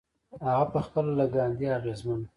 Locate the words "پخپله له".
0.73-1.25